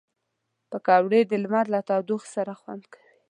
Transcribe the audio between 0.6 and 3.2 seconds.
پکورې د لمر له تودوخې سره خوند کوي